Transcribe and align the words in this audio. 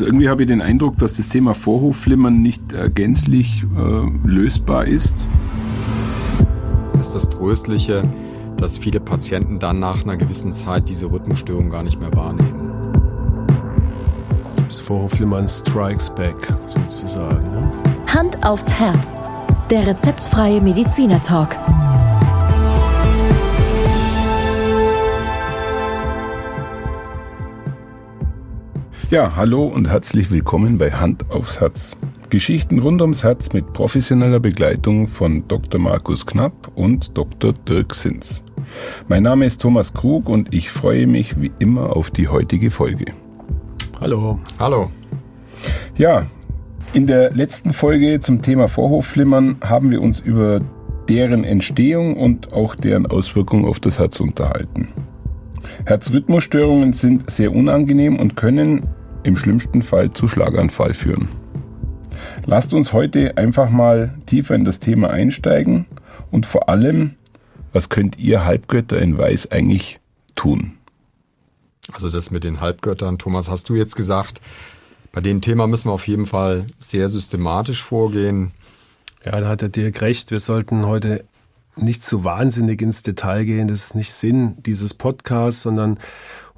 Also 0.00 0.08
irgendwie 0.08 0.30
habe 0.30 0.44
ich 0.44 0.48
den 0.48 0.62
Eindruck, 0.62 0.96
dass 0.96 1.18
das 1.18 1.28
Thema 1.28 1.52
Vorhofflimmern 1.52 2.40
nicht 2.40 2.72
äh, 2.72 2.88
gänzlich 2.88 3.66
äh, 3.76 4.26
lösbar 4.26 4.86
ist. 4.86 5.28
Das 6.94 7.08
ist 7.08 7.14
das 7.16 7.28
Tröstliche, 7.28 8.04
dass 8.56 8.78
viele 8.78 8.98
Patienten 8.98 9.58
dann 9.58 9.78
nach 9.78 10.02
einer 10.02 10.16
gewissen 10.16 10.54
Zeit 10.54 10.88
diese 10.88 11.12
Rhythmusstörung 11.12 11.68
gar 11.68 11.82
nicht 11.82 12.00
mehr 12.00 12.14
wahrnehmen. 12.14 12.70
Das 14.66 14.80
Vorhofflimmern 14.80 15.46
strikes 15.46 16.08
back 16.08 16.48
sozusagen. 16.66 17.50
Ne? 17.50 17.70
Hand 18.06 18.42
aufs 18.42 18.70
Herz. 18.70 19.20
Der 19.68 19.86
rezeptfreie 19.86 20.62
Mediziner 20.62 21.20
Talk. 21.20 21.54
Ja, 29.10 29.34
hallo 29.34 29.64
und 29.64 29.90
herzlich 29.90 30.30
willkommen 30.30 30.78
bei 30.78 30.92
Hand 30.92 31.32
aufs 31.32 31.60
Herz. 31.60 31.96
Geschichten 32.28 32.78
rund 32.78 33.02
ums 33.02 33.24
Herz 33.24 33.52
mit 33.52 33.72
professioneller 33.72 34.38
Begleitung 34.38 35.08
von 35.08 35.48
Dr. 35.48 35.80
Markus 35.80 36.24
Knapp 36.24 36.70
und 36.76 37.18
Dr. 37.18 37.52
Dirk 37.52 37.92
Sins. 37.92 38.44
Mein 39.08 39.24
Name 39.24 39.46
ist 39.46 39.60
Thomas 39.60 39.94
Krug 39.94 40.28
und 40.28 40.54
ich 40.54 40.70
freue 40.70 41.08
mich 41.08 41.40
wie 41.40 41.50
immer 41.58 41.96
auf 41.96 42.12
die 42.12 42.28
heutige 42.28 42.70
Folge. 42.70 43.06
Hallo. 44.00 44.38
Hallo. 44.60 44.92
Ja, 45.96 46.26
in 46.92 47.08
der 47.08 47.32
letzten 47.32 47.72
Folge 47.72 48.20
zum 48.20 48.42
Thema 48.42 48.68
Vorhofflimmern 48.68 49.56
haben 49.60 49.90
wir 49.90 50.02
uns 50.02 50.20
über 50.20 50.60
deren 51.08 51.42
Entstehung 51.42 52.16
und 52.16 52.52
auch 52.52 52.76
deren 52.76 53.06
Auswirkungen 53.06 53.64
auf 53.64 53.80
das 53.80 53.98
Herz 53.98 54.20
unterhalten. 54.20 54.86
Herzrhythmusstörungen 55.84 56.92
sind 56.92 57.28
sehr 57.28 57.52
unangenehm 57.52 58.16
und 58.16 58.36
können 58.36 58.86
im 59.22 59.36
schlimmsten 59.36 59.82
Fall 59.82 60.10
zu 60.10 60.28
Schlaganfall 60.28 60.94
führen. 60.94 61.28
Lasst 62.46 62.74
uns 62.74 62.92
heute 62.92 63.36
einfach 63.36 63.70
mal 63.70 64.14
tiefer 64.26 64.54
in 64.54 64.64
das 64.64 64.78
Thema 64.78 65.10
einsteigen 65.10 65.86
und 66.30 66.46
vor 66.46 66.68
allem, 66.68 67.16
was 67.72 67.88
könnt 67.88 68.18
ihr 68.18 68.44
Halbgötter 68.44 69.00
in 69.00 69.16
Weiß 69.16 69.50
eigentlich 69.50 70.00
tun? 70.34 70.72
Also 71.92 72.10
das 72.10 72.30
mit 72.30 72.44
den 72.44 72.60
Halbgöttern, 72.60 73.18
Thomas, 73.18 73.50
hast 73.50 73.68
du 73.68 73.74
jetzt 73.74 73.96
gesagt, 73.96 74.40
bei 75.12 75.20
dem 75.20 75.40
Thema 75.40 75.66
müssen 75.66 75.88
wir 75.88 75.92
auf 75.92 76.06
jeden 76.06 76.26
Fall 76.26 76.66
sehr 76.78 77.08
systematisch 77.08 77.82
vorgehen. 77.82 78.52
Ja, 79.24 79.40
da 79.40 79.48
hat 79.48 79.60
der 79.60 79.68
Dirk 79.68 80.00
recht. 80.02 80.30
Wir 80.30 80.40
sollten 80.40 80.86
heute 80.86 81.24
nicht 81.76 82.02
zu 82.02 82.24
wahnsinnig 82.24 82.80
ins 82.80 83.02
Detail 83.02 83.44
gehen. 83.44 83.68
Das 83.68 83.84
ist 83.84 83.94
nicht 83.94 84.12
Sinn 84.12 84.56
dieses 84.64 84.94
Podcasts, 84.94 85.62
sondern 85.62 85.98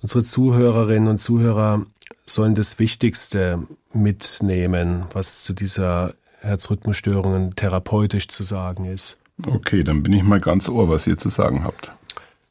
unsere 0.02 0.22
Zuhörerinnen 0.22 1.08
und 1.08 1.18
Zuhörer 1.18 1.84
sollen 2.26 2.54
das 2.54 2.78
Wichtigste 2.78 3.60
mitnehmen, 3.92 5.04
was 5.12 5.42
zu 5.42 5.52
dieser 5.52 6.14
Herzrhythmusstörungen 6.40 7.54
therapeutisch 7.54 8.28
zu 8.28 8.42
sagen 8.42 8.84
ist. 8.84 9.18
Okay, 9.46 9.82
dann 9.82 10.02
bin 10.02 10.12
ich 10.12 10.22
mal 10.22 10.40
ganz 10.40 10.68
ohr, 10.68 10.88
was 10.88 11.06
ihr 11.06 11.16
zu 11.16 11.28
sagen 11.28 11.64
habt. 11.64 11.92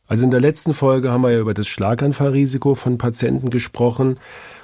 Also 0.08 0.26
in 0.26 0.32
der 0.32 0.42
letzten 0.42 0.74
Folge 0.74 1.12
haben 1.12 1.24
wir 1.24 1.32
ja 1.32 1.40
über 1.40 1.54
das 1.54 1.68
Schlaganfallrisiko 1.68 2.76
von 2.76 2.98
Patienten 2.98 3.50
gesprochen. 3.50 4.18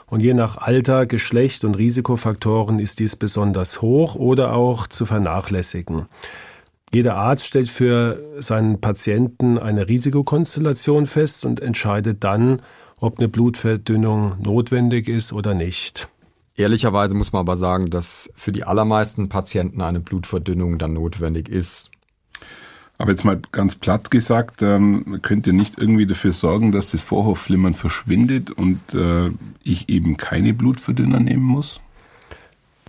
Und 0.09 0.21
je 0.21 0.33
nach 0.33 0.57
Alter, 0.57 1.05
Geschlecht 1.05 1.63
und 1.65 1.77
Risikofaktoren 1.77 2.79
ist 2.79 2.99
dies 2.99 3.15
besonders 3.15 3.81
hoch 3.81 4.15
oder 4.15 4.53
auch 4.53 4.87
zu 4.87 5.05
vernachlässigen. 5.05 6.07
Jeder 6.93 7.15
Arzt 7.15 7.45
stellt 7.45 7.69
für 7.69 8.23
seinen 8.39 8.79
Patienten 8.79 9.57
eine 9.57 9.89
Risikokonstellation 9.89 11.05
fest 11.05 11.45
und 11.45 11.59
entscheidet 11.59 12.23
dann, 12.23 12.61
ob 12.99 13.19
eine 13.19 13.27
Blutverdünnung 13.27 14.35
notwendig 14.43 15.07
ist 15.07 15.33
oder 15.33 15.53
nicht. 15.53 16.07
Ehrlicherweise 16.55 17.15
muss 17.15 17.31
man 17.33 17.41
aber 17.41 17.55
sagen, 17.55 17.91
dass 17.91 18.31
für 18.35 18.51
die 18.51 18.63
allermeisten 18.63 19.29
Patienten 19.29 19.81
eine 19.81 19.99
Blutverdünnung 19.99 20.79
dann 20.79 20.93
notwendig 20.93 21.49
ist. 21.49 21.91
Aber 22.97 23.11
jetzt 23.11 23.23
mal 23.23 23.39
ganz 23.51 23.75
platt 23.75 24.09
gesagt, 24.09 24.63
ähm, 24.63 25.19
könnt 25.21 25.45
ihr 25.45 25.53
nicht 25.53 25.77
irgendwie 25.77 26.07
dafür 26.07 26.33
sorgen, 26.33 26.71
dass 26.71 26.91
das 26.91 27.03
Vorhofflimmern 27.03 27.75
verschwindet 27.75 28.49
und 28.49 28.79
äh, 28.95 29.29
ich 29.63 29.89
eben 29.89 30.17
keine 30.17 30.53
Blutverdünner 30.53 31.19
nehmen 31.19 31.43
muss? 31.43 31.79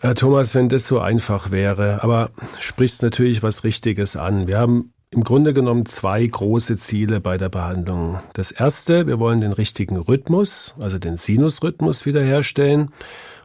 Herr 0.01 0.15
Thomas, 0.15 0.55
wenn 0.55 0.71
das 0.71 0.87
so 0.87 1.01
einfach 1.01 1.51
wäre, 1.51 2.03
aber 2.03 2.31
sprichst 2.59 3.03
natürlich 3.03 3.43
was 3.43 3.65
Richtiges 3.65 4.17
an. 4.17 4.47
Wir 4.47 4.59
haben 4.59 4.93
im 5.11 5.25
Grunde 5.25 5.55
genommen 5.55 5.87
zwei 5.87 6.27
große 6.27 6.77
Ziele 6.77 7.21
bei 7.21 7.37
der 7.39 7.49
Behandlung. 7.49 8.21
Das 8.35 8.51
erste, 8.51 9.07
wir 9.07 9.19
wollen 9.19 9.41
den 9.41 9.53
richtigen 9.53 9.97
Rhythmus, 9.97 10.75
also 10.79 10.99
den 10.99 11.17
Sinusrhythmus 11.17 12.05
wiederherstellen. 12.05 12.91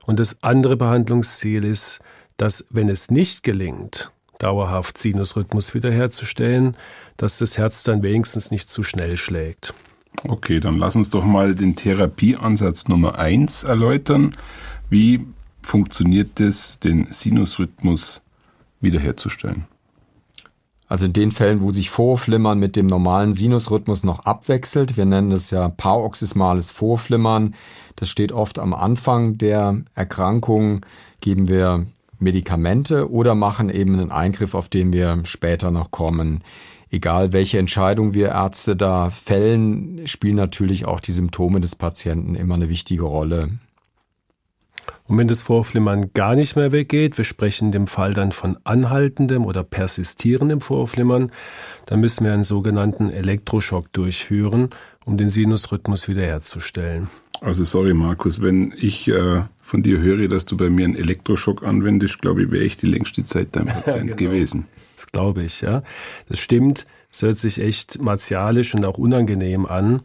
Und 0.05 0.19
das 0.19 0.43
andere 0.43 0.75
Behandlungsziel 0.75 1.63
ist, 1.63 2.01
dass 2.35 2.65
wenn 2.69 2.89
es 2.89 3.09
nicht 3.09 3.43
gelingt, 3.43 4.11
dauerhaft 4.39 4.97
Sinusrhythmus 4.97 5.73
wiederherzustellen, 5.73 6.75
dass 7.15 7.37
das 7.37 7.57
Herz 7.57 7.83
dann 7.83 8.03
wenigstens 8.03 8.51
nicht 8.51 8.69
zu 8.69 8.83
schnell 8.83 9.15
schlägt. 9.15 9.73
Okay, 10.27 10.59
dann 10.59 10.77
lass 10.77 10.95
uns 10.97 11.09
doch 11.09 11.23
mal 11.23 11.55
den 11.55 11.75
Therapieansatz 11.75 12.87
Nummer 12.89 13.17
eins 13.17 13.63
erläutern. 13.63 14.35
Wie 14.89 15.25
funktioniert 15.61 16.39
es, 16.41 16.79
den 16.79 17.07
Sinusrhythmus 17.09 18.21
wiederherzustellen? 18.81 19.65
Also 20.87 21.05
in 21.05 21.13
den 21.13 21.31
Fällen, 21.31 21.61
wo 21.61 21.71
sich 21.71 21.89
Vorflimmern 21.89 22.59
mit 22.59 22.75
dem 22.75 22.87
normalen 22.87 23.33
Sinusrhythmus 23.33 24.03
noch 24.03 24.19
abwechselt, 24.25 24.97
wir 24.97 25.05
nennen 25.05 25.31
es 25.31 25.49
ja 25.49 25.69
paroxysmales 25.69 26.71
Vorflimmern, 26.71 27.55
das 27.95 28.09
steht 28.09 28.31
oft 28.31 28.59
am 28.59 28.73
Anfang 28.73 29.37
der 29.37 29.81
Erkrankung, 29.95 30.85
geben 31.21 31.47
wir 31.47 31.85
Medikamente 32.19 33.11
oder 33.11 33.35
machen 33.35 33.69
eben 33.69 33.93
einen 33.93 34.11
Eingriff, 34.11 34.55
auf 34.55 34.69
den 34.69 34.93
wir 34.93 35.19
später 35.23 35.71
noch 35.71 35.91
kommen. 35.91 36.43
Egal 36.89 37.33
welche 37.33 37.57
Entscheidung 37.57 38.13
wir 38.13 38.29
Ärzte 38.29 38.75
da 38.75 39.09
fällen, 39.09 40.01
spielen 40.05 40.35
natürlich 40.35 40.85
auch 40.85 40.99
die 40.99 41.11
Symptome 41.11 41.59
des 41.59 41.75
Patienten 41.75 42.35
immer 42.35 42.55
eine 42.55 42.69
wichtige 42.69 43.03
Rolle. 43.03 43.49
Und 45.07 45.17
wenn 45.17 45.27
das 45.27 45.43
Vorflimmern 45.43 46.11
gar 46.13 46.35
nicht 46.35 46.55
mehr 46.55 46.71
weggeht, 46.71 47.17
wir 47.17 47.25
sprechen 47.25 47.65
in 47.65 47.71
dem 47.71 47.87
Fall 47.87 48.13
dann 48.13 48.31
von 48.31 48.57
anhaltendem 48.63 49.45
oder 49.45 49.63
persistierendem 49.63 50.61
Vorflimmern, 50.61 51.31
dann 51.85 51.99
müssen 51.99 52.25
wir 52.25 52.33
einen 52.33 52.45
sogenannten 52.45 53.09
Elektroschock 53.09 53.91
durchführen, 53.91 54.69
um 55.05 55.17
den 55.17 55.29
Sinusrhythmus 55.29 56.07
wiederherzustellen. 56.07 57.09
Also 57.41 57.65
sorry 57.65 57.93
Markus, 57.93 58.41
wenn 58.41 58.73
ich 58.77 59.09
äh, 59.09 59.41
von 59.61 59.83
dir 59.83 59.99
höre, 59.99 60.29
dass 60.29 60.45
du 60.45 60.55
bei 60.55 60.69
mir 60.69 60.85
einen 60.85 60.95
Elektroschock 60.95 61.63
anwendest, 61.63 62.21
glaube 62.21 62.43
ich, 62.43 62.51
wäre 62.51 62.63
ich 62.63 62.77
die 62.77 62.87
längste 62.87 63.25
Zeit 63.25 63.49
dein 63.51 63.65
Patient 63.67 64.09
ja, 64.09 64.15
genau. 64.15 64.31
gewesen. 64.31 64.67
Das 64.95 65.07
glaube 65.07 65.43
ich, 65.43 65.59
ja. 65.59 65.83
Das 66.29 66.39
stimmt. 66.39 66.85
Es 67.11 67.21
hört 67.21 67.37
sich 67.37 67.59
echt 67.59 68.01
martialisch 68.01 68.73
und 68.73 68.85
auch 68.85 68.97
unangenehm 68.97 69.65
an. 69.65 70.01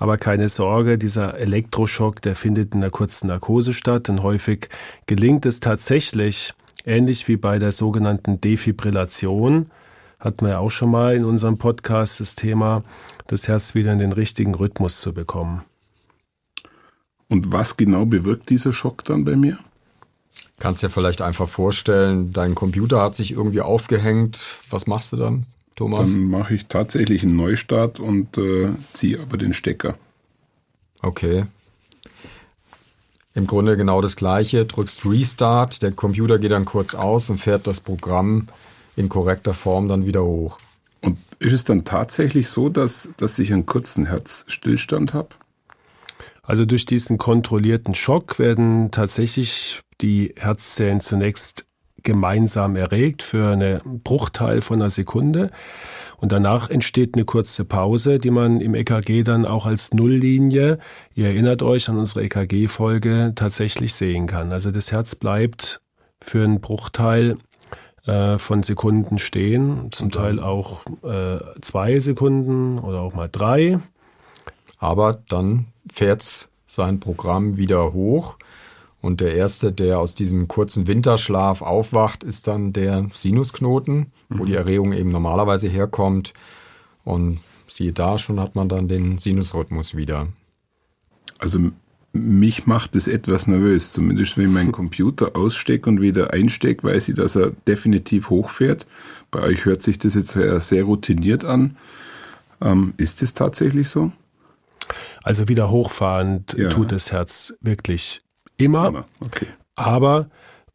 Aber 0.00 0.16
keine 0.16 0.48
Sorge, 0.48 0.96
dieser 0.96 1.36
Elektroschock, 1.36 2.22
der 2.22 2.34
findet 2.34 2.74
in 2.74 2.82
einer 2.82 2.90
kurzen 2.90 3.26
Narkose 3.26 3.74
statt. 3.74 4.08
Und 4.08 4.22
häufig 4.22 4.70
gelingt 5.04 5.44
es 5.44 5.60
tatsächlich, 5.60 6.54
ähnlich 6.86 7.28
wie 7.28 7.36
bei 7.36 7.58
der 7.58 7.70
sogenannten 7.70 8.40
Defibrillation, 8.40 9.70
hatten 10.18 10.46
wir 10.46 10.52
ja 10.52 10.58
auch 10.58 10.70
schon 10.70 10.90
mal 10.90 11.14
in 11.14 11.26
unserem 11.26 11.58
Podcast 11.58 12.18
das 12.18 12.34
Thema, 12.34 12.82
das 13.26 13.46
Herz 13.46 13.74
wieder 13.74 13.92
in 13.92 13.98
den 13.98 14.12
richtigen 14.12 14.54
Rhythmus 14.54 15.02
zu 15.02 15.12
bekommen. 15.12 15.64
Und 17.28 17.52
was 17.52 17.76
genau 17.76 18.06
bewirkt 18.06 18.48
dieser 18.48 18.72
Schock 18.72 19.04
dann 19.04 19.26
bei 19.26 19.36
mir? 19.36 19.58
Kannst 20.58 20.82
dir 20.82 20.88
vielleicht 20.88 21.20
einfach 21.20 21.48
vorstellen, 21.48 22.32
dein 22.32 22.54
Computer 22.54 23.02
hat 23.02 23.16
sich 23.16 23.32
irgendwie 23.32 23.60
aufgehängt. 23.60 24.60
Was 24.70 24.86
machst 24.86 25.12
du 25.12 25.16
dann? 25.18 25.44
Thomas? 25.76 26.12
Dann 26.12 26.24
mache 26.24 26.54
ich 26.54 26.66
tatsächlich 26.66 27.22
einen 27.22 27.36
Neustart 27.36 28.00
und 28.00 28.36
äh, 28.38 28.72
ziehe 28.92 29.20
aber 29.20 29.36
den 29.36 29.52
Stecker. 29.52 29.96
Okay. 31.02 31.46
Im 33.34 33.46
Grunde 33.46 33.76
genau 33.76 34.00
das 34.00 34.16
gleiche. 34.16 34.66
Drückst 34.66 35.06
Restart, 35.06 35.82
der 35.82 35.92
Computer 35.92 36.38
geht 36.38 36.50
dann 36.50 36.64
kurz 36.64 36.94
aus 36.94 37.30
und 37.30 37.38
fährt 37.38 37.66
das 37.66 37.80
Programm 37.80 38.48
in 38.96 39.08
korrekter 39.08 39.54
Form 39.54 39.88
dann 39.88 40.04
wieder 40.04 40.24
hoch. 40.24 40.58
Und 41.00 41.18
ist 41.38 41.52
es 41.52 41.64
dann 41.64 41.84
tatsächlich 41.84 42.48
so, 42.48 42.68
dass, 42.68 43.10
dass 43.16 43.38
ich 43.38 43.52
einen 43.52 43.66
kurzen 43.66 44.06
Herzstillstand 44.06 45.14
habe? 45.14 45.28
Also 46.42 46.64
durch 46.64 46.84
diesen 46.84 47.16
kontrollierten 47.16 47.94
Schock 47.94 48.38
werden 48.38 48.90
tatsächlich 48.90 49.82
die 50.00 50.34
Herzzellen 50.36 51.00
zunächst 51.00 51.64
gemeinsam 52.02 52.76
erregt 52.76 53.22
für 53.22 53.52
einen 53.52 54.00
Bruchteil 54.02 54.60
von 54.60 54.80
einer 54.80 54.90
Sekunde. 54.90 55.50
Und 56.18 56.32
danach 56.32 56.68
entsteht 56.68 57.14
eine 57.14 57.24
kurze 57.24 57.64
Pause, 57.64 58.18
die 58.18 58.30
man 58.30 58.60
im 58.60 58.74
EKG 58.74 59.22
dann 59.22 59.46
auch 59.46 59.64
als 59.64 59.94
Nulllinie, 59.94 60.78
ihr 61.14 61.26
erinnert 61.26 61.62
euch 61.62 61.88
an 61.88 61.96
unsere 61.96 62.24
EKG-Folge, 62.24 63.32
tatsächlich 63.34 63.94
sehen 63.94 64.26
kann. 64.26 64.52
Also 64.52 64.70
das 64.70 64.92
Herz 64.92 65.14
bleibt 65.14 65.80
für 66.20 66.44
einen 66.44 66.60
Bruchteil 66.60 67.38
äh, 68.04 68.38
von 68.38 68.62
Sekunden 68.62 69.18
stehen, 69.18 69.92
zum 69.92 70.10
Teil 70.10 70.40
auch 70.40 70.82
äh, 71.02 71.38
zwei 71.62 72.00
Sekunden 72.00 72.78
oder 72.78 73.00
auch 73.00 73.14
mal 73.14 73.28
drei. 73.30 73.78
Aber 74.78 75.22
dann 75.28 75.66
fährt 75.90 76.48
sein 76.66 77.00
Programm 77.00 77.56
wieder 77.56 77.92
hoch 77.92 78.36
Und 79.02 79.20
der 79.20 79.34
erste, 79.34 79.72
der 79.72 79.98
aus 79.98 80.14
diesem 80.14 80.46
kurzen 80.46 80.86
Winterschlaf 80.86 81.62
aufwacht, 81.62 82.22
ist 82.22 82.46
dann 82.46 82.72
der 82.72 83.06
Sinusknoten, 83.14 84.12
mhm. 84.28 84.38
wo 84.38 84.44
die 84.44 84.54
Erregung 84.54 84.92
eben 84.92 85.10
normalerweise 85.10 85.68
herkommt. 85.68 86.34
Und 87.04 87.40
siehe 87.66 87.92
da, 87.92 88.18
schon 88.18 88.38
hat 88.40 88.56
man 88.56 88.68
dann 88.68 88.88
den 88.88 89.18
Sinusrhythmus 89.18 89.96
wieder. 89.96 90.28
Also 91.38 91.70
mich 92.12 92.66
macht 92.66 92.96
es 92.96 93.08
etwas 93.08 93.46
nervös. 93.46 93.92
Zumindest 93.92 94.36
wenn 94.36 94.46
ich 94.46 94.52
meinen 94.52 94.72
Computer 94.80 95.34
ausstecke 95.34 95.88
und 95.88 96.02
wieder 96.02 96.32
einstecke, 96.32 96.84
weiß 96.84 97.08
ich, 97.08 97.14
dass 97.14 97.36
er 97.36 97.52
definitiv 97.66 98.28
hochfährt. 98.28 98.86
Bei 99.30 99.40
euch 99.40 99.64
hört 99.64 99.80
sich 99.80 99.98
das 99.98 100.14
jetzt 100.14 100.32
sehr 100.32 100.84
routiniert 100.84 101.44
an. 101.44 101.76
Ähm, 102.60 102.92
ist 102.98 103.22
es 103.22 103.32
tatsächlich 103.32 103.88
so? 103.88 104.12
Also 105.22 105.48
wieder 105.48 105.70
hochfahrend 105.70 106.54
ja. 106.54 106.68
tut 106.68 106.92
das 106.92 107.12
Herz 107.12 107.54
wirklich 107.60 108.20
immer. 108.60 108.88
immer. 108.88 109.04
Okay. 109.24 109.46
Aber 109.74 110.30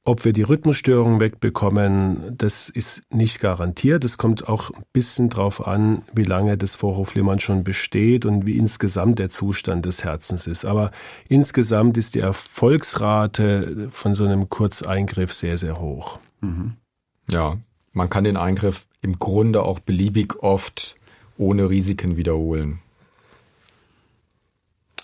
ob 0.07 0.23
wir 0.23 0.33
die 0.33 0.43
Rhythmusstörungen 0.43 1.19
wegbekommen, 1.19 2.37
das 2.37 2.69
ist 2.69 3.11
nicht 3.11 3.39
garantiert. 3.39 4.05
Es 4.05 4.19
kommt 4.19 4.47
auch 4.47 4.69
ein 4.69 4.83
bisschen 4.93 5.29
darauf 5.29 5.65
an, 5.65 6.03
wie 6.13 6.23
lange 6.23 6.57
das 6.57 6.75
Vorhofflimmern 6.75 7.39
schon 7.39 7.63
besteht 7.63 8.23
und 8.23 8.45
wie 8.45 8.57
insgesamt 8.57 9.17
der 9.17 9.29
Zustand 9.29 9.85
des 9.85 10.03
Herzens 10.03 10.45
ist. 10.45 10.63
Aber 10.63 10.91
insgesamt 11.27 11.97
ist 11.97 12.13
die 12.13 12.19
Erfolgsrate 12.19 13.89
von 13.91 14.13
so 14.13 14.25
einem 14.25 14.47
Kurzeingriff 14.47 15.33
sehr, 15.33 15.57
sehr 15.57 15.81
hoch. 15.81 16.19
Mhm. 16.41 16.73
Ja, 17.31 17.57
man 17.91 18.07
kann 18.07 18.25
den 18.25 18.37
Eingriff 18.37 18.85
im 19.01 19.17
Grunde 19.17 19.63
auch 19.63 19.79
beliebig 19.79 20.35
oft 20.43 20.97
ohne 21.37 21.69
Risiken 21.71 22.15
wiederholen. 22.15 22.79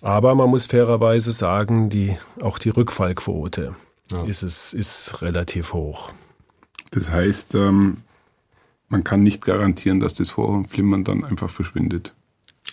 Aber 0.01 0.33
man 0.35 0.49
muss 0.49 0.65
fairerweise 0.65 1.31
sagen, 1.31 1.89
die, 1.89 2.17
auch 2.41 2.57
die 2.57 2.69
Rückfallquote 2.69 3.75
ja. 4.11 4.23
ist, 4.23 4.41
es, 4.41 4.73
ist 4.73 5.21
relativ 5.21 5.73
hoch. 5.73 6.11
Das 6.89 7.09
heißt, 7.09 7.55
ähm, 7.55 7.97
man 8.89 9.03
kann 9.03 9.23
nicht 9.23 9.45
garantieren, 9.45 9.99
dass 9.99 10.13
das 10.13 10.31
Vorhofflimmern 10.31 11.03
dann 11.03 11.23
einfach 11.23 11.49
verschwindet. 11.49 12.13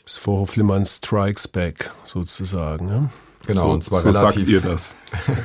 Das 0.04 0.16
Vorhofflimmern 0.16 0.86
strikes 0.86 1.46
back, 1.48 1.92
sozusagen. 2.04 2.86
Ne? 2.86 3.10
Genau, 3.46 3.66
so, 3.66 3.72
und 3.72 3.84
zwar 3.84 4.00
so 4.00 4.08
relativ. 4.08 4.34
Sagt 4.34 4.48
ihr 4.48 4.60
das? 4.60 4.94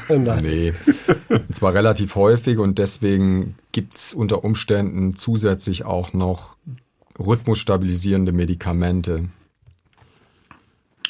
nee. 0.42 0.74
Und 1.30 1.56
zwar 1.56 1.74
relativ 1.74 2.16
häufig 2.16 2.58
und 2.58 2.80
deswegen 2.80 3.56
gibt 3.72 3.96
es 3.96 4.14
unter 4.14 4.44
Umständen 4.44 5.16
zusätzlich 5.16 5.86
auch 5.86 6.14
noch 6.14 6.56
rhythmusstabilisierende 7.20 8.32
Medikamente. 8.32 9.30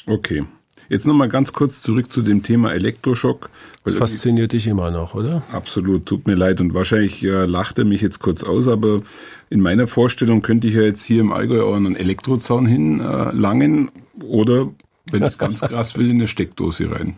Okay. 0.06 0.44
Jetzt 0.88 1.06
nochmal 1.06 1.28
ganz 1.28 1.52
kurz 1.52 1.80
zurück 1.82 2.10
zu 2.10 2.22
dem 2.22 2.42
Thema 2.42 2.72
Elektroschock. 2.72 3.50
Das 3.84 3.94
fasziniert 3.94 4.52
dich 4.52 4.66
immer 4.66 4.90
noch, 4.90 5.14
oder? 5.14 5.42
Absolut, 5.52 6.06
tut 6.06 6.26
mir 6.26 6.34
leid. 6.34 6.60
Und 6.60 6.74
wahrscheinlich 6.74 7.22
äh, 7.24 7.46
lacht 7.46 7.78
er 7.78 7.84
mich 7.84 8.00
jetzt 8.00 8.18
kurz 8.18 8.42
aus, 8.42 8.68
aber 8.68 9.02
in 9.50 9.60
meiner 9.60 9.86
Vorstellung 9.86 10.42
könnte 10.42 10.66
ich 10.68 10.74
ja 10.74 10.82
jetzt 10.82 11.04
hier 11.04 11.20
im 11.20 11.32
Allgäu 11.32 11.62
auch 11.62 11.76
einen 11.76 11.96
Elektrozaun 11.96 12.66
hinlangen 12.66 13.88
äh, 13.88 14.24
oder, 14.24 14.68
wenn 15.10 15.22
ich 15.22 15.28
es 15.28 15.38
ganz 15.38 15.60
krass 15.62 15.96
will, 15.96 16.10
in 16.10 16.16
eine 16.16 16.28
Steckdose 16.28 16.90
rein. 16.90 17.16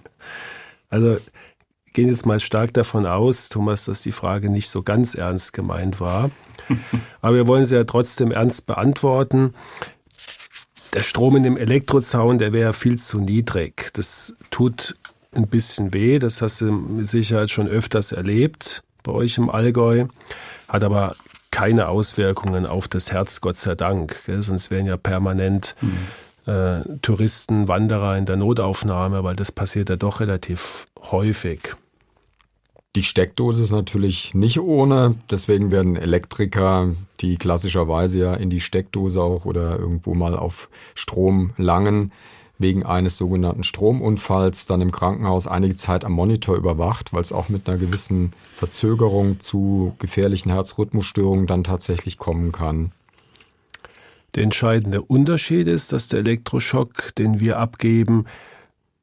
Also 0.88 1.18
gehen 1.92 2.08
jetzt 2.08 2.26
mal 2.26 2.40
stark 2.40 2.74
davon 2.74 3.06
aus, 3.06 3.48
Thomas, 3.48 3.84
dass 3.84 4.02
die 4.02 4.12
Frage 4.12 4.50
nicht 4.50 4.68
so 4.68 4.82
ganz 4.82 5.14
ernst 5.14 5.52
gemeint 5.52 6.00
war. 6.00 6.30
Aber 7.20 7.36
wir 7.36 7.48
wollen 7.48 7.64
sie 7.64 7.74
ja 7.74 7.84
trotzdem 7.84 8.30
ernst 8.30 8.66
beantworten 8.66 9.54
der 10.96 11.02
Strom 11.02 11.36
in 11.36 11.42
dem 11.42 11.58
Elektrozaun, 11.58 12.38
der 12.38 12.54
wäre 12.54 12.72
viel 12.72 12.96
zu 12.96 13.20
niedrig. 13.20 13.90
Das 13.92 14.34
tut 14.50 14.94
ein 15.32 15.46
bisschen 15.46 15.92
weh, 15.92 16.18
das 16.18 16.40
hast 16.40 16.62
du 16.62 16.72
mit 16.72 17.06
Sicherheit 17.06 17.50
schon 17.50 17.68
öfters 17.68 18.12
erlebt 18.12 18.82
bei 19.02 19.12
euch 19.12 19.36
im 19.36 19.50
Allgäu, 19.50 20.06
hat 20.68 20.82
aber 20.82 21.14
keine 21.50 21.88
Auswirkungen 21.88 22.64
auf 22.64 22.88
das 22.88 23.12
Herz, 23.12 23.42
Gott 23.42 23.56
sei 23.56 23.74
Dank. 23.74 24.24
Gell? 24.24 24.42
Sonst 24.42 24.70
wären 24.70 24.86
ja 24.86 24.96
permanent 24.96 25.74
mhm. 25.82 26.50
äh, 26.50 26.80
Touristen, 27.02 27.68
Wanderer 27.68 28.16
in 28.16 28.24
der 28.24 28.36
Notaufnahme, 28.36 29.22
weil 29.22 29.36
das 29.36 29.52
passiert 29.52 29.90
ja 29.90 29.96
doch 29.96 30.20
relativ 30.20 30.86
häufig. 31.12 31.74
Die 32.96 33.04
Steckdose 33.04 33.62
ist 33.62 33.72
natürlich 33.72 34.32
nicht 34.32 34.58
ohne, 34.58 35.16
deswegen 35.30 35.70
werden 35.70 35.96
Elektriker, 35.96 36.94
die 37.20 37.36
klassischerweise 37.36 38.18
ja 38.18 38.34
in 38.34 38.48
die 38.48 38.62
Steckdose 38.62 39.20
auch 39.20 39.44
oder 39.44 39.78
irgendwo 39.78 40.14
mal 40.14 40.34
auf 40.34 40.70
Strom 40.94 41.50
langen, 41.58 42.10
wegen 42.58 42.86
eines 42.86 43.18
sogenannten 43.18 43.64
Stromunfalls 43.64 44.64
dann 44.64 44.80
im 44.80 44.92
Krankenhaus 44.92 45.46
einige 45.46 45.76
Zeit 45.76 46.06
am 46.06 46.12
Monitor 46.12 46.56
überwacht, 46.56 47.12
weil 47.12 47.20
es 47.20 47.34
auch 47.34 47.50
mit 47.50 47.68
einer 47.68 47.76
gewissen 47.76 48.32
Verzögerung 48.56 49.40
zu 49.40 49.94
gefährlichen 49.98 50.50
Herzrhythmusstörungen 50.50 51.46
dann 51.46 51.64
tatsächlich 51.64 52.16
kommen 52.16 52.50
kann. 52.50 52.92
Der 54.36 54.42
entscheidende 54.42 55.02
Unterschied 55.02 55.68
ist, 55.68 55.92
dass 55.92 56.08
der 56.08 56.20
Elektroschock, 56.20 57.14
den 57.16 57.40
wir 57.40 57.58
abgeben, 57.58 58.24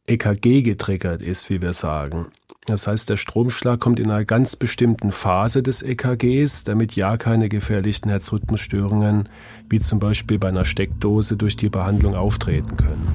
EKG 0.07 0.63
getriggert 0.63 1.21
ist, 1.21 1.51
wie 1.51 1.61
wir 1.61 1.73
sagen. 1.73 2.27
Das 2.65 2.87
heißt, 2.87 3.09
der 3.09 3.17
Stromschlag 3.17 3.79
kommt 3.81 3.99
in 3.99 4.09
einer 4.09 4.23
ganz 4.23 4.55
bestimmten 4.55 5.11
Phase 5.11 5.61
des 5.61 5.81
EKGs, 5.81 6.63
damit 6.63 6.95
ja 6.95 7.17
keine 7.17 7.49
gefährlichen 7.49 8.09
Herzrhythmusstörungen, 8.09 9.27
wie 9.69 9.81
zum 9.81 9.99
Beispiel 9.99 10.39
bei 10.39 10.47
einer 10.47 10.63
Steckdose, 10.63 11.35
durch 11.35 11.57
die 11.57 11.69
Behandlung 11.69 12.15
auftreten 12.15 12.77
können. 12.77 13.07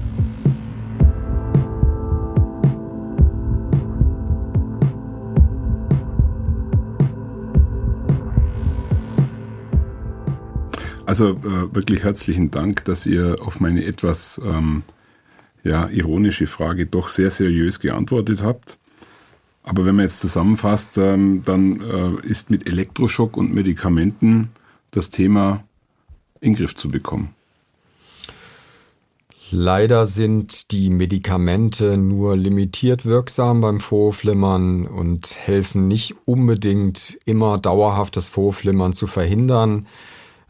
Also 11.07 11.31
äh, 11.31 11.75
wirklich 11.75 12.05
herzlichen 12.05 12.51
Dank, 12.51 12.85
dass 12.85 13.07
ihr 13.07 13.37
auf 13.41 13.61
meine 13.61 13.83
etwas 13.87 14.39
ähm, 14.45 14.83
ja, 15.65 15.87
ironische 15.89 16.47
Frage 16.47 16.85
doch 16.85 17.09
sehr 17.09 17.31
seriös 17.31 17.81
geantwortet 17.81 18.43
habt. 18.43 18.79
Aber 19.69 19.85
wenn 19.85 19.97
man 19.97 20.05
jetzt 20.05 20.21
zusammenfasst, 20.21 20.97
ähm, 20.97 21.43
dann 21.45 21.83
äh, 21.83 22.27
ist 22.27 22.49
mit 22.49 22.67
Elektroschock 22.67 23.37
und 23.37 23.53
Medikamenten 23.53 24.49
das 24.93 25.11
Thema 25.11 25.63
in 26.41 26.55
den 26.55 26.59
Griff 26.59 26.75
zu 26.75 26.89
bekommen. 26.89 27.35
Leider 29.51 30.07
sind 30.07 30.73
die 30.73 30.89
Medikamente 30.89 31.99
nur 31.99 32.35
limitiert 32.35 33.05
wirksam 33.05 33.61
beim 33.61 33.81
Vorflimmern 33.81 34.87
und 34.87 35.37
helfen 35.37 35.87
nicht 35.87 36.15
unbedingt 36.25 37.19
immer 37.27 37.59
dauerhaft 37.59 38.17
das 38.17 38.29
Vorflimmern 38.29 38.95
zu 38.95 39.07
verhindern. 39.07 39.87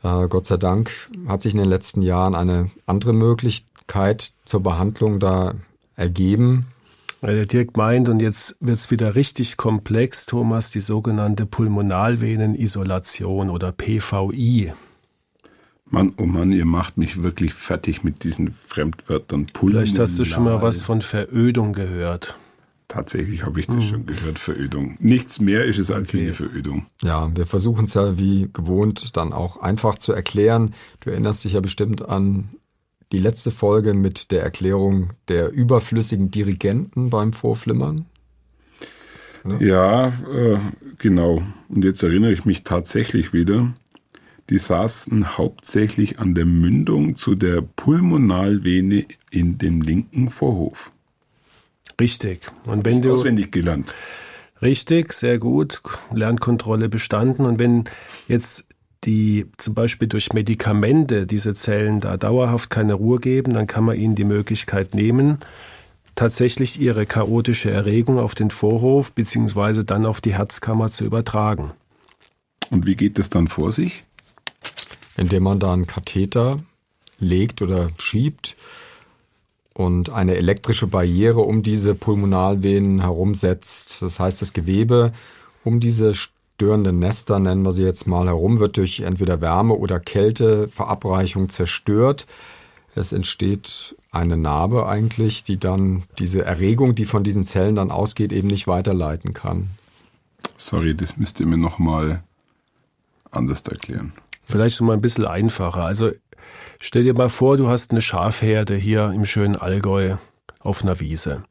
Äh, 0.04 0.28
Gott 0.28 0.46
sei 0.46 0.58
Dank 0.58 0.92
hat 1.26 1.42
sich 1.42 1.54
in 1.54 1.58
den 1.58 1.68
letzten 1.68 2.02
Jahren 2.02 2.36
eine 2.36 2.70
andere 2.86 3.14
Möglichkeit 3.14 4.32
zur 4.44 4.62
Behandlung 4.62 5.18
da 5.18 5.54
ergeben. 5.96 6.66
Weil 7.20 7.34
der 7.34 7.46
Dirk 7.46 7.76
meint, 7.76 8.08
und 8.08 8.22
jetzt 8.22 8.56
wird 8.60 8.76
es 8.76 8.90
wieder 8.90 9.16
richtig 9.16 9.56
komplex, 9.56 10.26
Thomas, 10.26 10.70
die 10.70 10.80
sogenannte 10.80 11.46
Pulmonalvenenisolation 11.46 13.50
oder 13.50 13.72
PVI. 13.72 14.72
Mann, 15.90 16.12
oh 16.16 16.26
Mann, 16.26 16.52
ihr 16.52 16.66
macht 16.66 16.96
mich 16.96 17.22
wirklich 17.22 17.54
fertig 17.54 18.04
mit 18.04 18.22
diesen 18.22 18.52
Fremdwörtern. 18.52 19.46
Pulmonal. 19.46 19.86
Vielleicht 19.86 19.98
hast 19.98 20.18
du 20.18 20.24
schon 20.24 20.44
mal 20.44 20.62
was 20.62 20.82
von 20.82 21.02
Verödung 21.02 21.72
gehört. 21.72 22.36
Tatsächlich 22.88 23.44
habe 23.44 23.60
ich 23.60 23.66
das 23.66 23.76
hm. 23.76 23.82
schon 23.82 24.06
gehört, 24.06 24.38
Verödung. 24.38 24.96
Nichts 24.98 25.40
mehr 25.40 25.64
ist 25.64 25.78
es 25.78 25.90
als 25.90 26.08
okay. 26.08 26.18
wie 26.18 26.22
eine 26.22 26.32
Verödung. 26.32 26.86
Ja, 27.02 27.30
wir 27.34 27.46
versuchen 27.46 27.84
es 27.84 27.94
ja 27.94 28.16
wie 28.16 28.48
gewohnt 28.52 29.16
dann 29.16 29.34
auch 29.34 29.58
einfach 29.58 29.98
zu 29.98 30.12
erklären. 30.12 30.74
Du 31.00 31.10
erinnerst 31.10 31.44
dich 31.44 31.52
ja 31.52 31.60
bestimmt 31.60 32.08
an 32.08 32.48
die 33.12 33.18
letzte 33.18 33.50
Folge 33.50 33.94
mit 33.94 34.30
der 34.30 34.42
Erklärung 34.42 35.10
der 35.28 35.50
überflüssigen 35.50 36.30
Dirigenten 36.30 37.10
beim 37.10 37.32
Vorflimmern. 37.32 38.06
Ne? 39.44 39.64
Ja, 39.64 40.08
äh, 40.08 40.58
genau. 40.98 41.42
Und 41.68 41.84
jetzt 41.84 42.02
erinnere 42.02 42.32
ich 42.32 42.44
mich 42.44 42.64
tatsächlich 42.64 43.32
wieder. 43.32 43.72
Die 44.50 44.58
saßen 44.58 45.36
hauptsächlich 45.36 46.18
an 46.18 46.34
der 46.34 46.46
Mündung 46.46 47.16
zu 47.16 47.34
der 47.34 47.60
Pulmonalvene 47.60 49.06
in 49.30 49.58
dem 49.58 49.82
linken 49.82 50.30
Vorhof. 50.30 50.90
Richtig. 52.00 52.40
Und 52.66 52.86
wenn 52.86 53.02
du 53.02 53.12
auswendig 53.12 53.52
gelernt. 53.52 53.94
Richtig, 54.62 55.12
sehr 55.12 55.38
gut. 55.38 55.82
Lernkontrolle 56.12 56.88
bestanden. 56.88 57.44
Und 57.44 57.58
wenn 57.58 57.84
jetzt 58.26 58.66
die 59.08 59.46
zum 59.56 59.72
Beispiel 59.72 60.06
durch 60.06 60.34
Medikamente 60.34 61.26
diese 61.26 61.54
Zellen 61.54 62.00
da 62.00 62.18
dauerhaft 62.18 62.68
keine 62.68 62.92
Ruhe 62.92 63.20
geben, 63.20 63.54
dann 63.54 63.66
kann 63.66 63.84
man 63.84 63.96
ihnen 63.96 64.14
die 64.14 64.24
Möglichkeit 64.24 64.94
nehmen, 64.94 65.38
tatsächlich 66.14 66.78
ihre 66.78 67.06
chaotische 67.06 67.70
Erregung 67.70 68.18
auf 68.18 68.34
den 68.34 68.50
Vorhof 68.50 69.12
beziehungsweise 69.12 69.82
dann 69.82 70.04
auf 70.04 70.20
die 70.20 70.34
Herzkammer 70.34 70.90
zu 70.90 71.06
übertragen. 71.06 71.70
Und 72.70 72.84
wie 72.84 72.96
geht 72.96 73.18
das 73.18 73.30
dann 73.30 73.48
vor 73.48 73.72
sich? 73.72 74.04
Indem 75.16 75.44
man 75.44 75.58
da 75.58 75.72
einen 75.72 75.86
Katheter 75.86 76.58
legt 77.18 77.62
oder 77.62 77.88
schiebt 77.96 78.58
und 79.72 80.10
eine 80.10 80.36
elektrische 80.36 80.86
Barriere 80.86 81.40
um 81.40 81.62
diese 81.62 81.94
Pulmonalvenen 81.94 83.00
herumsetzt. 83.00 84.02
Das 84.02 84.20
heißt, 84.20 84.42
das 84.42 84.52
Gewebe 84.52 85.14
um 85.64 85.80
diese 85.80 86.12
störenden 86.58 86.98
Nester, 86.98 87.38
nennen 87.38 87.64
wir 87.64 87.70
sie 87.70 87.84
jetzt 87.84 88.08
mal, 88.08 88.26
herum 88.26 88.58
wird 88.58 88.78
durch 88.78 88.98
entweder 88.98 89.40
Wärme 89.40 89.74
oder 89.74 90.00
Kälte 90.00 90.66
Verabreichung 90.66 91.48
zerstört. 91.50 92.26
Es 92.96 93.12
entsteht 93.12 93.94
eine 94.10 94.36
Narbe 94.36 94.88
eigentlich, 94.88 95.44
die 95.44 95.60
dann 95.60 96.02
diese 96.18 96.44
Erregung, 96.44 96.96
die 96.96 97.04
von 97.04 97.22
diesen 97.22 97.44
Zellen 97.44 97.76
dann 97.76 97.92
ausgeht, 97.92 98.32
eben 98.32 98.48
nicht 98.48 98.66
weiterleiten 98.66 99.34
kann. 99.34 99.70
Sorry, 100.56 100.96
das 100.96 101.16
müsst 101.16 101.38
ihr 101.38 101.46
mir 101.46 101.58
nochmal 101.58 102.24
anders 103.30 103.62
erklären. 103.62 104.12
Vielleicht 104.42 104.80
mal 104.80 104.94
ein 104.94 105.00
bisschen 105.00 105.26
einfacher. 105.26 105.84
Also 105.84 106.10
stell 106.80 107.04
dir 107.04 107.14
mal 107.14 107.28
vor, 107.28 107.56
du 107.56 107.68
hast 107.68 107.92
eine 107.92 108.02
Schafherde 108.02 108.74
hier 108.74 109.12
im 109.12 109.26
schönen 109.26 109.54
Allgäu 109.54 110.16
auf 110.58 110.82
einer 110.82 110.98
Wiese. 110.98 111.44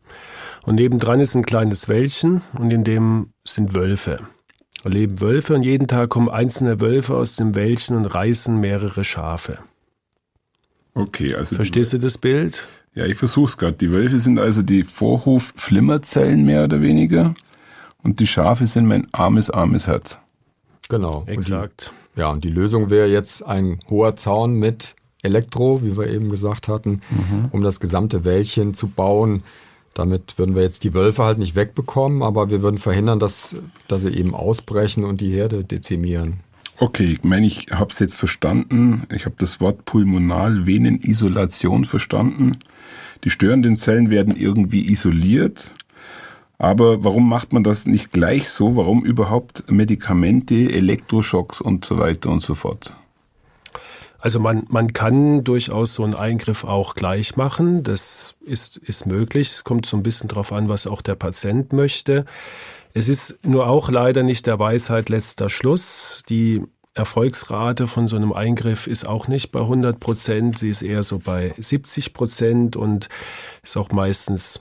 Und 0.65 0.75
nebendran 0.75 1.21
ist 1.21 1.33
ein 1.33 1.45
kleines 1.45 1.87
Wäldchen 1.87 2.41
und 2.59 2.71
in 2.71 2.83
dem 2.83 3.31
sind 3.45 3.73
Wölfe. 3.73 4.27
Da 4.83 4.89
leben 4.89 5.21
Wölfe 5.21 5.55
und 5.55 5.63
jeden 5.63 5.87
Tag 5.87 6.09
kommen 6.09 6.29
einzelne 6.29 6.79
Wölfe 6.81 7.15
aus 7.15 7.35
dem 7.35 7.55
Wäldchen 7.55 7.97
und 7.97 8.05
reißen 8.05 8.59
mehrere 8.59 9.03
Schafe. 9.03 9.59
Okay, 10.93 11.35
also. 11.35 11.55
Verstehst 11.55 11.93
du 11.93 11.99
das 11.99 12.17
Bild? 12.17 12.63
Ja, 12.95 13.05
ich 13.05 13.17
versuch's 13.17 13.57
gerade. 13.57 13.73
Die 13.73 13.91
Wölfe 13.91 14.19
sind 14.19 14.39
also 14.39 14.63
die 14.63 14.83
Vorhof-Flimmerzellen 14.83 16.43
mehr 16.43 16.63
oder 16.63 16.81
weniger 16.81 17.35
und 18.03 18.19
die 18.19 18.27
Schafe 18.27 18.65
sind 18.65 18.87
mein 18.87 19.07
armes, 19.11 19.49
armes 19.49 19.87
Herz. 19.87 20.19
Genau. 20.89 21.23
Exakt. 21.27 21.91
Und 21.91 22.15
die, 22.15 22.19
ja, 22.19 22.29
und 22.29 22.43
die 22.43 22.49
Lösung 22.49 22.89
wäre 22.89 23.07
jetzt 23.07 23.45
ein 23.45 23.79
hoher 23.89 24.15
Zaun 24.15 24.55
mit 24.55 24.95
Elektro, 25.21 25.83
wie 25.83 25.97
wir 25.97 26.07
eben 26.07 26.29
gesagt 26.29 26.67
hatten, 26.67 27.01
mhm. 27.09 27.49
um 27.51 27.61
das 27.61 27.79
gesamte 27.79 28.25
Wäldchen 28.25 28.73
zu 28.73 28.87
bauen. 28.87 29.43
Damit 29.97 30.37
würden 30.37 30.53
wir 30.53 30.61
jetzt 30.61 30.83
die 30.83 30.93
Wölfe 30.93 31.23
halt 31.23 31.39
nicht 31.39 31.55
wegbekommen, 31.55 32.21
aber 32.21 32.51
wir 32.51 32.61
würden 32.61 32.77
verhindern, 32.77 33.17
dass, 33.17 33.55
dass 33.87 34.03
sie 34.03 34.13
eben 34.13 34.35
ausbrechen 34.35 35.03
und 35.03 35.21
die 35.21 35.31
Herde 35.31 35.63
dezimieren. 35.63 36.41
Okay, 36.77 37.13
ich 37.13 37.23
meine, 37.23 37.47
ich 37.47 37.69
habe 37.71 37.91
es 37.91 37.97
jetzt 37.97 38.15
verstanden. 38.15 39.07
Ich 39.11 39.25
habe 39.25 39.33
das 39.39 39.59
Wort 39.59 39.85
Pulmonalvenenisolation 39.85 41.85
verstanden. 41.85 42.57
Die 43.23 43.31
störenden 43.31 43.75
Zellen 43.75 44.11
werden 44.11 44.35
irgendwie 44.35 44.87
isoliert. 44.87 45.73
Aber 46.59 47.03
warum 47.03 47.27
macht 47.27 47.51
man 47.51 47.63
das 47.63 47.87
nicht 47.87 48.11
gleich 48.11 48.49
so? 48.49 48.75
Warum 48.75 49.03
überhaupt 49.03 49.63
Medikamente, 49.71 50.71
Elektroschocks 50.71 51.59
und 51.59 51.85
so 51.85 51.97
weiter 51.97 52.29
und 52.29 52.43
so 52.43 52.53
fort? 52.53 52.95
Also 54.19 54.39
man, 54.39 54.65
man 54.69 54.93
kann 54.93 55.43
durchaus 55.43 55.93
so 55.93 56.03
einen 56.03 56.15
Eingriff 56.15 56.63
auch 56.63 56.95
gleich 56.95 57.35
machen. 57.35 57.83
Das 57.83 58.35
ist, 58.41 58.77
ist 58.77 59.05
möglich. 59.05 59.49
Es 59.49 59.63
kommt 59.63 59.85
so 59.85 59.95
ein 59.97 60.03
bisschen 60.03 60.27
drauf 60.27 60.51
an, 60.51 60.69
was 60.69 60.87
auch 60.87 61.01
der 61.01 61.15
Patient 61.15 61.73
möchte. 61.73 62.25
Es 62.93 63.09
ist 63.09 63.39
nur 63.45 63.67
auch 63.67 63.91
leider 63.91 64.23
nicht 64.23 64.47
der 64.47 64.57
Weisheit 64.57 65.09
letzter 65.09 65.49
Schluss. 65.49 66.23
Die 66.29 66.63
Erfolgsrate 66.95 67.85
von 67.85 68.07
so 68.07 68.15
einem 68.15 68.33
Eingriff 68.33 68.87
ist 68.87 69.07
auch 69.07 69.27
nicht 69.27 69.51
bei 69.51 69.59
100 69.59 69.99
Prozent. 69.99 70.57
Sie 70.57 70.69
ist 70.69 70.81
eher 70.81 71.03
so 71.03 71.19
bei 71.19 71.51
70 71.55 72.13
Prozent 72.13 72.75
und 72.75 73.07
ist 73.61 73.77
auch 73.77 73.91
meistens 73.91 74.59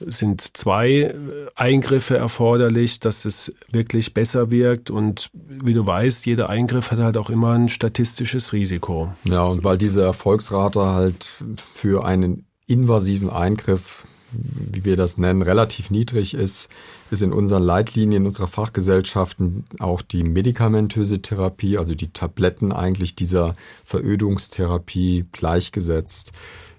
sind 0.00 0.56
zwei 0.56 0.90
äh, 0.90 1.14
Eingriffe 1.54 2.16
erforderlich, 2.16 3.00
dass 3.00 3.24
es 3.24 3.52
wirklich 3.70 4.14
besser 4.14 4.50
wirkt. 4.50 4.90
Und 4.90 5.30
wie 5.32 5.74
du 5.74 5.86
weißt, 5.86 6.26
jeder 6.26 6.48
Eingriff 6.48 6.90
hat 6.90 6.98
halt 6.98 7.16
auch 7.16 7.30
immer 7.30 7.52
ein 7.52 7.68
statistisches 7.68 8.52
Risiko. 8.52 9.12
Ja, 9.24 9.44
und 9.44 9.64
weil 9.64 9.78
diese 9.78 10.02
Erfolgsrate 10.02 10.80
halt 10.80 11.32
für 11.64 12.04
einen 12.04 12.46
invasiven 12.66 13.30
Eingriff, 13.30 14.04
wie 14.32 14.84
wir 14.84 14.96
das 14.96 15.16
nennen, 15.16 15.42
relativ 15.42 15.90
niedrig 15.90 16.34
ist, 16.34 16.68
ist 17.10 17.22
in 17.22 17.32
unseren 17.32 17.62
Leitlinien 17.62 18.26
unserer 18.26 18.48
Fachgesellschaften 18.48 19.64
auch 19.78 20.02
die 20.02 20.24
medikamentöse 20.24 21.22
Therapie, 21.22 21.78
also 21.78 21.94
die 21.94 22.08
Tabletten 22.08 22.72
eigentlich 22.72 23.14
dieser 23.14 23.54
Verödungstherapie 23.84 25.26
gleichgesetzt. 25.30 26.32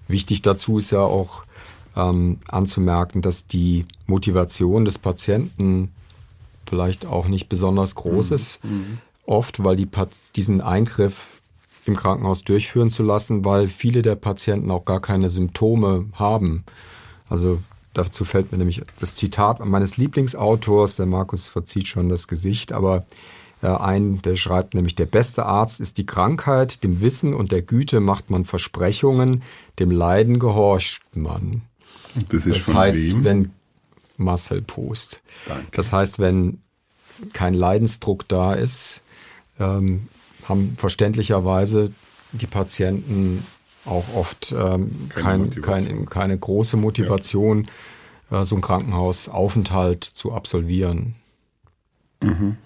Wichtig 0.08 0.42
dazu 0.42 0.78
ist 0.78 0.90
ja 0.90 1.00
auch, 1.00 1.45
ähm, 1.96 2.38
anzumerken, 2.48 3.22
dass 3.22 3.46
die 3.46 3.86
Motivation 4.06 4.84
des 4.84 4.98
Patienten 4.98 5.90
vielleicht 6.66 7.06
auch 7.06 7.28
nicht 7.28 7.48
besonders 7.48 7.94
groß 7.94 8.30
mhm. 8.30 8.36
ist. 8.36 8.64
Mhm. 8.64 8.98
Oft, 9.26 9.64
weil 9.64 9.76
die 9.76 9.88
diesen 10.36 10.60
Eingriff 10.60 11.40
im 11.84 11.96
Krankenhaus 11.96 12.42
durchführen 12.42 12.90
zu 12.90 13.02
lassen, 13.02 13.44
weil 13.44 13.68
viele 13.68 14.02
der 14.02 14.16
Patienten 14.16 14.70
auch 14.70 14.84
gar 14.84 15.00
keine 15.00 15.30
Symptome 15.30 16.06
haben. 16.14 16.64
Also 17.28 17.60
dazu 17.94 18.24
fällt 18.24 18.52
mir 18.52 18.58
nämlich 18.58 18.82
das 19.00 19.14
Zitat 19.14 19.64
meines 19.64 19.96
Lieblingsautors, 19.96 20.96
der 20.96 21.06
Markus 21.06 21.48
verzieht 21.48 21.88
schon 21.88 22.08
das 22.08 22.28
Gesicht, 22.28 22.72
aber 22.72 23.04
äh, 23.62 23.68
ein, 23.68 24.20
der 24.22 24.36
schreibt 24.36 24.74
nämlich, 24.74 24.94
der 24.94 25.06
beste 25.06 25.46
Arzt 25.46 25.80
ist 25.80 25.98
die 25.98 26.06
Krankheit, 26.06 26.84
dem 26.84 27.00
Wissen 27.00 27.34
und 27.34 27.52
der 27.52 27.62
Güte 27.62 28.00
macht 28.00 28.30
man 28.30 28.44
Versprechungen, 28.44 29.42
dem 29.78 29.90
Leiden 29.90 30.38
gehorcht 30.38 31.02
man. 31.14 31.62
Das, 32.28 32.46
ist 32.46 32.68
das 32.68 32.74
heißt, 32.74 33.16
wem? 33.16 33.24
wenn 33.24 33.50
Marcel 34.16 34.62
Post. 34.62 35.22
Danke. 35.46 35.66
Das 35.72 35.92
heißt, 35.92 36.18
wenn 36.18 36.58
kein 37.32 37.54
Leidensdruck 37.54 38.26
da 38.28 38.54
ist, 38.54 39.02
ähm, 39.58 40.08
haben 40.44 40.74
verständlicherweise 40.76 41.92
die 42.32 42.46
Patienten 42.46 43.44
auch 43.84 44.04
oft 44.14 44.52
ähm, 44.52 45.08
keine, 45.08 45.48
kein, 45.48 45.60
kein, 45.62 46.06
keine 46.06 46.38
große 46.38 46.76
Motivation, 46.76 47.68
ja. 48.30 48.42
äh, 48.42 48.44
so 48.44 48.56
einen 48.56 48.62
Krankenhausaufenthalt 48.62 50.04
zu 50.04 50.32
absolvieren. 50.32 51.14
Mhm. 52.20 52.56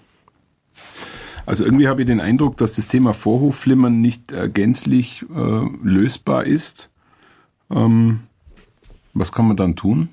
Also 1.45 1.65
irgendwie 1.65 1.87
habe 1.87 2.01
ich 2.01 2.07
den 2.07 2.19
Eindruck, 2.19 2.57
dass 2.57 2.75
das 2.75 2.87
Thema 2.87 3.13
Vorhofflimmern 3.13 3.99
nicht 3.99 4.31
äh, 4.31 4.49
gänzlich 4.49 5.25
äh, 5.35 5.65
lösbar 5.83 6.45
ist. 6.45 6.89
Ähm, 7.69 8.21
was 9.13 9.31
kann 9.31 9.47
man 9.47 9.57
dann 9.57 9.75
tun? 9.75 10.09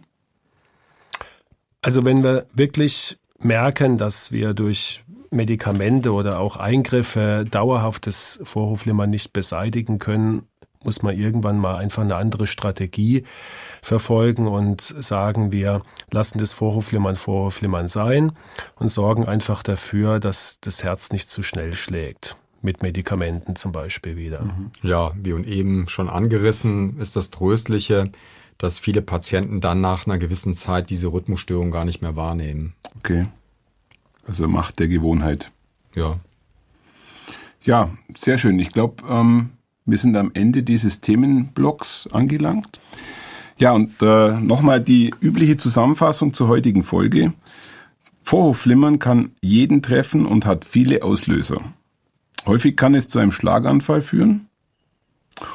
Also 1.81 2.05
wenn 2.05 2.23
wir 2.25 2.47
wirklich 2.53 3.19
merken, 3.39 3.99
dass 3.99 4.33
wir 4.33 4.55
durch 4.55 5.05
Medikamente 5.31 6.13
oder 6.13 6.41
auch 6.41 6.57
Eingriffe 6.57 7.45
dauerhaftes 7.51 8.41
Vorhofflimmern 8.43 9.11
nicht 9.11 9.33
beseitigen 9.33 9.99
können, 9.99 10.49
muss 10.83 11.03
man 11.03 11.17
irgendwann 11.19 11.59
mal 11.59 11.77
einfach 11.77 12.03
eine 12.03 12.17
andere 12.17 12.47
Strategie 12.47 13.25
verfolgen 13.83 14.47
und 14.47 14.81
sagen, 14.81 15.53
wir 15.53 15.83
lassen 16.13 16.39
das 16.39 16.53
Vorhofflimmern 16.53 17.17
Vorhofflimmern 17.17 17.89
sein 17.89 18.33
und 18.77 18.91
sorgen 18.91 19.27
einfach 19.27 19.63
dafür, 19.63 20.21
dass 20.21 20.61
das 20.61 20.85
Herz 20.85 21.11
nicht 21.11 21.31
zu 21.31 21.43
schnell 21.43 21.75
schlägt. 21.75 22.37
Mit 22.61 22.83
Medikamenten 22.83 23.55
zum 23.55 23.71
Beispiel 23.71 24.17
wieder. 24.17 24.43
Mhm. 24.43 24.71
Ja, 24.83 25.13
wie 25.15 25.33
und 25.33 25.47
eben 25.47 25.87
schon 25.89 26.09
angerissen 26.09 26.99
ist 26.99 27.15
das 27.15 27.31
Tröstliche, 27.31 28.11
dass 28.59 28.79
viele 28.79 29.03
Patienten 29.03 29.61
dann 29.61 29.81
nach 29.81 30.07
einer 30.07 30.19
gewissen 30.19 30.55
Zeit 30.55 30.91
diese 30.91 31.09
Rhythmusstörung 31.09 31.71
gar 31.71 31.85
nicht 31.85 32.03
mehr 32.03 32.17
wahrnehmen. 32.17 32.75
Okay. 32.99 33.25
Also 34.27 34.47
Macht 34.49 34.79
der 34.79 34.89
Gewohnheit. 34.89 35.51
Ja. 35.95 36.19
Ja, 37.63 37.91
sehr 38.15 38.39
schön. 38.39 38.59
Ich 38.59 38.71
glaube, 38.71 39.03
ähm, 39.09 39.51
wir 39.85 39.99
sind 39.99 40.17
am 40.17 40.31
Ende 40.35 40.63
dieses 40.63 41.01
Themenblocks 41.01 42.09
angelangt. 42.13 42.81
Ja, 43.59 43.73
und 43.73 44.01
äh, 44.03 44.33
nochmal 44.41 44.81
die 44.81 45.15
übliche 45.21 45.57
Zusammenfassung 45.57 46.33
zur 46.33 46.49
heutigen 46.49 46.85
Folge. 46.85 47.33
Vorhofflimmern 48.23 48.99
kann 48.99 49.31
jeden 49.41 49.83
treffen 49.83 50.27
und 50.27 50.47
hat 50.47 50.65
viele 50.65 51.03
Auslöser. 51.03 51.61
Häufig 52.47 52.77
kann 52.77 52.95
es 52.95 53.09
zu 53.09 53.19
einem 53.19 53.33
Schlaganfall 53.33 54.03
führen. 54.03 54.48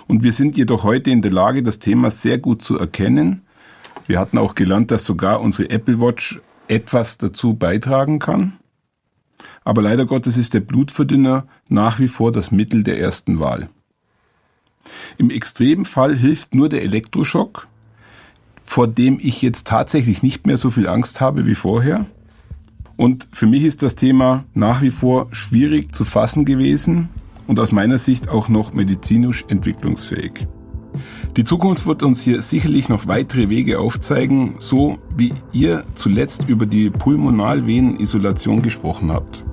Und 0.08 0.24
wir 0.24 0.32
sind 0.32 0.58
jedoch 0.58 0.84
heute 0.84 1.12
in 1.12 1.22
der 1.22 1.32
Lage, 1.32 1.64
das 1.64 1.80
Thema 1.80 2.12
sehr 2.12 2.38
gut 2.38 2.62
zu 2.62 2.78
erkennen. 2.78 3.42
Wir 4.08 4.20
hatten 4.20 4.38
auch 4.38 4.56
gelernt, 4.56 4.92
dass 4.92 5.06
sogar 5.06 5.42
unsere 5.42 5.70
Apple 5.70 6.00
Watch 6.00 6.42
etwas 6.68 7.18
dazu 7.18 7.54
beitragen 7.54 8.20
kann. 8.20 8.60
Aber 9.64 9.82
leider 9.82 10.06
Gottes 10.06 10.38
ist 10.38 10.54
der 10.54 10.60
Blutverdünner 10.60 11.48
nach 11.70 12.00
wie 12.00 12.08
vor 12.08 12.32
das 12.32 12.52
Mittel 12.52 12.84
der 12.84 13.00
ersten 13.00 13.40
Wahl. 13.40 13.70
Im 15.18 15.30
Extremfall 15.30 16.16
hilft 16.16 16.54
nur 16.54 16.70
der 16.70 16.84
Elektroschock, 16.84 17.68
vor 18.64 18.88
dem 18.88 19.20
ich 19.22 19.42
jetzt 19.42 19.68
tatsächlich 19.68 20.24
nicht 20.24 20.46
mehr 20.46 20.58
so 20.58 20.70
viel 20.70 20.88
Angst 20.88 21.22
habe 21.22 21.46
wie 21.46 21.56
vorher. 21.56 22.06
Und 22.98 23.28
für 23.32 23.48
mich 23.48 23.64
ist 23.64 23.82
das 23.82 23.96
Thema 23.96 24.44
nach 24.54 24.82
wie 24.82 24.92
vor 24.92 25.28
schwierig 25.32 25.96
zu 25.96 26.04
fassen 26.04 26.46
gewesen 26.46 27.10
und 27.48 27.60
aus 27.60 27.72
meiner 27.72 27.98
Sicht 27.98 28.30
auch 28.30 28.50
noch 28.50 28.74
medizinisch 28.74 29.46
entwicklungsfähig. 29.48 30.48
Die 31.36 31.44
Zukunft 31.44 31.88
wird 31.88 32.04
uns 32.04 32.22
hier 32.22 32.42
sicherlich 32.42 32.90
noch 32.90 33.08
weitere 33.08 33.50
Wege 33.50 33.80
aufzeigen, 33.80 34.56
so 34.60 35.00
wie 35.16 35.34
ihr 35.52 35.84
zuletzt 35.96 36.48
über 36.48 36.66
die 36.66 36.90
Pulmonalvenenisolation 36.92 38.62
gesprochen 38.62 39.12
habt. 39.12 39.44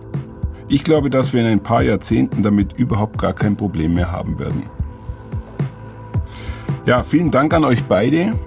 Ich 0.69 0.85
glaube, 0.85 1.11
dass 1.11 1.33
wir 1.33 1.41
in 1.41 1.47
ein 1.47 1.63
paar 1.63 1.83
Jahrzehnten 1.83 2.43
damit 2.43 2.75
überhaupt 2.75 3.19
gar 3.19 3.33
kein 3.33 3.57
Problem 3.57 3.95
mehr 3.95 4.13
haben 4.13 4.39
werden. 4.39 4.65
Ja, 6.87 7.03
vielen 7.03 7.31
Dank 7.31 7.55
an 7.55 7.65
euch 7.65 7.85
beide. 7.85 8.39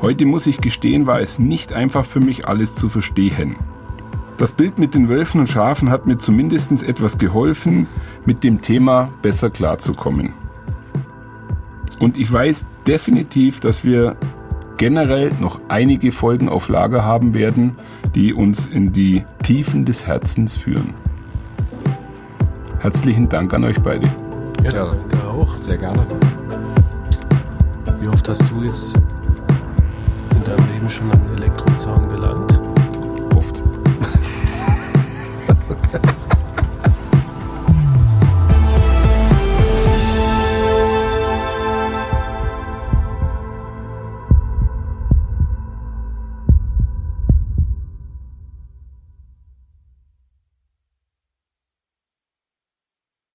Heute 0.00 0.26
muss 0.26 0.46
ich 0.46 0.60
gestehen, 0.60 1.06
war 1.06 1.20
es 1.20 1.38
nicht 1.38 1.72
einfach 1.72 2.04
für 2.04 2.20
mich, 2.20 2.46
alles 2.46 2.74
zu 2.74 2.88
verstehen. 2.88 3.56
Das 4.38 4.52
Bild 4.52 4.78
mit 4.78 4.94
den 4.94 5.08
Wölfen 5.08 5.40
und 5.40 5.48
Schafen 5.48 5.90
hat 5.90 6.06
mir 6.06 6.16
zumindest 6.16 6.84
etwas 6.84 7.18
geholfen, 7.18 7.88
mit 8.24 8.44
dem 8.44 8.62
Thema 8.62 9.10
besser 9.20 9.50
klarzukommen. 9.50 10.32
Und 11.98 12.16
ich 12.16 12.32
weiß 12.32 12.66
definitiv, 12.86 13.58
dass 13.58 13.82
wir 13.82 14.16
generell 14.76 15.32
noch 15.40 15.60
einige 15.66 16.12
Folgen 16.12 16.48
auf 16.48 16.68
Lager 16.68 17.04
haben 17.04 17.34
werden, 17.34 17.74
die 18.14 18.32
uns 18.32 18.66
in 18.66 18.92
die 18.92 19.24
Tiefen 19.42 19.84
des 19.84 20.06
Herzens 20.06 20.54
führen. 20.54 20.94
Herzlichen 22.78 23.28
Dank 23.28 23.52
an 23.54 23.64
euch 23.64 23.80
beide. 23.80 24.06
Ja, 24.62 24.70
danke 24.70 25.16
auch. 25.26 25.56
Sehr 25.56 25.78
gerne. 25.78 26.06
Wie 28.00 28.06
oft 28.06 28.28
hast 28.28 28.48
du 28.52 28.62
jetzt 28.62 28.94
in 28.94 30.44
deinem 30.44 30.72
Leben 30.72 30.88
schon 30.88 31.10
an 31.10 31.20
Elektrozaun 31.36 32.08
gelangt? 32.08 32.57
look 35.68 35.84
at 35.84 36.02
that. 36.02 36.07